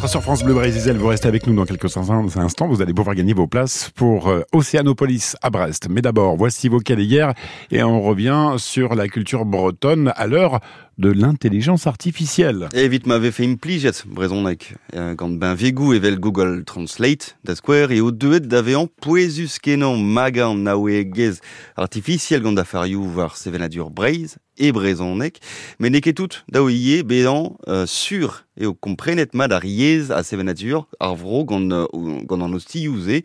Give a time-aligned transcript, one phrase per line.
[0.00, 0.96] 4 sur France Bleu Brésil.
[0.96, 2.68] Vous restez avec nous dans quelques instants.
[2.68, 5.88] Vous allez pouvoir gagner vos places pour euh, Océanopolis à Brest.
[5.90, 7.34] Mais d'abord, voici vos hier
[7.72, 10.60] et on revient sur la culture bretonne à l'heure
[10.98, 12.68] de l'intelligence artificielle.
[12.74, 14.74] Et vite m'avait fait une pliget, brezonek.
[15.16, 20.54] Quand ben vegu evel Google Translate da square et au duet d'avean poesus kenan magan
[20.54, 21.40] naouegez
[21.76, 25.38] artificiel gant da fariou var sevenadur breiz et brezonek,
[25.78, 27.86] mais neke tout daouie bédan euh,
[28.56, 31.86] et au comprenet mad ar yez a sevenadur ar vro gant, euh,
[32.24, 33.22] gant an osti youze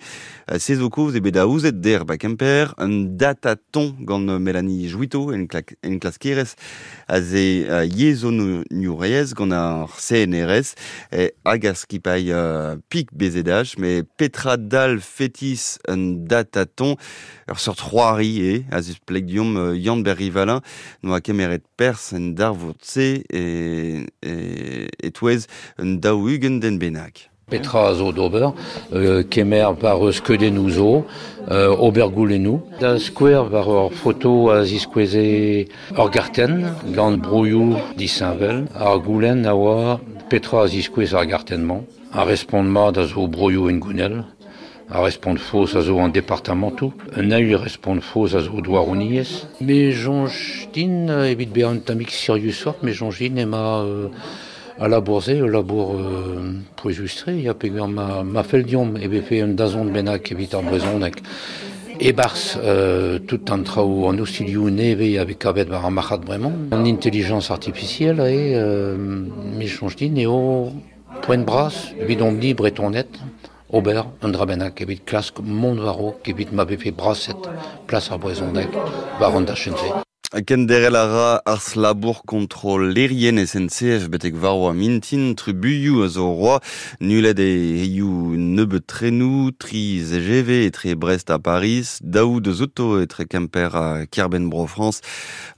[0.51, 5.47] euh, ses okoz e beda ouzet der ba kemper un dataton gant Mélanie Jouito en,
[5.49, 6.55] en klas keres
[7.07, 8.63] a ze uh, yezo nu
[8.99, 10.75] reyez gant ar CNRS
[11.11, 13.11] e agas ki pai uh, pik
[14.17, 16.95] petra dal fetis un dataton
[17.49, 20.61] ur sort c'hoari e a uh, Yann Berrivalin
[21.03, 25.11] no kemeret pers en dar se e, e, e.
[27.49, 28.53] Petra zo d'ober,
[28.93, 31.05] euh, kemer par eus skeudennou zo,
[31.51, 32.61] euh, obergoulennou.
[32.79, 39.53] Da skouer var ur foto a ziskweze ur garten, gant brouillou disavel, ar goulen a
[39.53, 44.23] oa petra a ziskwez ar gartenman, a respond mat a zo brouillou en gounel,
[44.89, 49.43] a respond fos a zo an departamentou, un a respond fos a zo douarouniez.
[49.59, 53.83] Me jonj din, evit be an tamik sirius ort, me jonj din ema...
[53.83, 54.09] Euh,
[54.79, 59.21] à la bourse, au labour euh, pour illustrer, il y a ma, ma feldium, et
[59.21, 61.15] fait un dazon de benak, et vite en brezonek.
[61.99, 66.85] Et bars, euh, tout en trao en ostiliou neve avec avec bar machat vraiment, en
[66.85, 69.25] intelligence artificielle, et euh,
[69.67, 70.71] change dit, néo,
[71.21, 72.15] point de brasse, et
[72.89, 73.09] net,
[73.69, 77.33] Aubert, un drabenak, et vite classe, mon varo, qui vite m'avait fait brasset,
[77.87, 78.69] place à brezonek,
[79.19, 80.12] baron d'Achenze.
[80.41, 86.57] Kenderel ara ars labour kontrol lerien SNCF betek varwa mintin tribuyu a zo roi
[86.99, 93.07] nulet e you nebe trenou tri ZGV et Brest à Paris daou de Zoto et
[93.29, 95.01] Kemper à Kerbenbro France.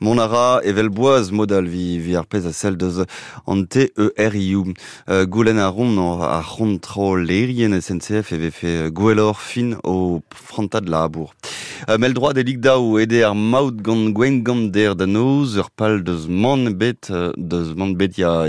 [0.02, 3.06] Monara evelboaz modal vi vi arpez a celle de
[3.46, 4.74] ante ERIU
[5.08, 11.34] uh, goulen a ron a kontrol lerien SNCF eve fait gwellor fin au frontad labour
[11.44, 11.65] uh,
[12.00, 16.02] mel droit des ligdaou ede ar maout gant gwen gant der da noz, ur pal
[16.04, 18.46] deus man euh, bet ya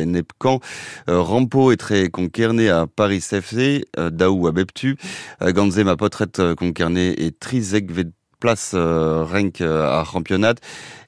[1.09, 4.97] uh, a Paris FC, daou a beptu,
[5.41, 10.55] ganze ma potret konkerne e trizek vet place euh, renk euh, a championat.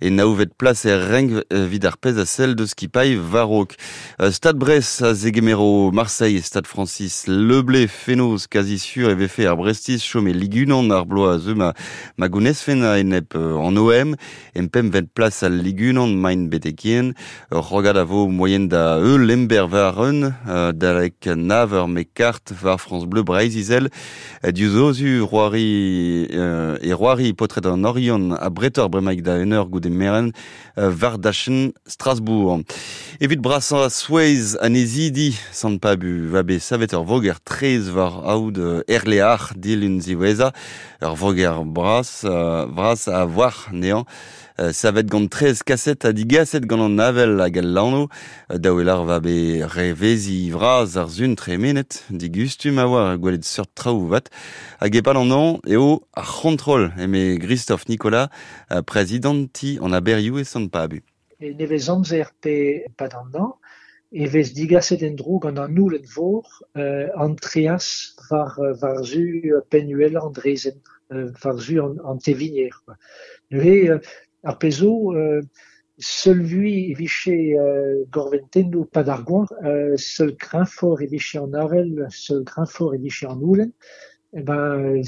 [0.01, 3.75] Et naouvet place et renk euh, vid ar pez a sel de skipai varok.
[4.21, 9.99] Euh, Stade Brest a Zegemero, Marseille et Stade Francis Leblé, Fénos, et fait ar Brestis
[10.01, 11.73] chome ligunan ar bloa ze ma,
[12.17, 14.15] ma gounez fena enep euh, en OM
[14.57, 17.13] en pem vet place al ligunan main betekien
[17.53, 20.33] euh, rogad a vo moyen da e lember varen
[20.75, 27.67] dalek naver me kart var France Bleu euh, du zozu roari et roari Paris potret
[27.67, 30.29] an orion a bretor bremaik da ener goude meren
[30.77, 32.63] uh, Vardachen Strasbourg.
[33.19, 39.51] Evit brasan a Swayze an ezidi sant pabu vabe savet voger trez var aoud erlear
[39.57, 40.53] dil un ziweza
[41.03, 44.07] ur voger bras, uh, bras a voir nean
[44.59, 46.03] Uh, savet gant trez kaset
[46.67, 46.99] gant an
[48.51, 51.37] uh, daouelar va be revezi vraz ar zun
[52.11, 53.47] digustum a war gwelet
[53.79, 54.27] traou vat,
[54.81, 56.01] a gepal an an
[56.99, 58.31] eme Christophe Nicolas,
[58.73, 61.05] uh, presidenti an aberioù e san pabu.
[61.39, 63.53] E nevez amzer pe an an,
[64.11, 64.27] e
[65.15, 65.79] drog an an
[67.15, 70.83] an trias var, var zu penuel an drezen,
[71.79, 72.19] an, an
[74.45, 75.43] ar pezo euh,
[75.99, 79.25] seul vui eviche euh, gorventenno pa d'ar
[79.65, 83.73] euh, seul grain fort eviche en avel, seul grain fort eviche en oulen,
[84.33, 85.03] e ben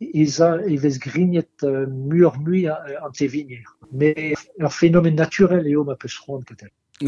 [0.00, 3.64] Isa evez grignet euh, mur mui an te vigner.
[3.92, 6.44] Mais un phénomène naturel eo ma peus ronde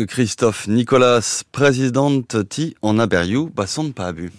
[0.07, 4.31] Christophe Nicolas, président ti en Aberiou, basson pas bu.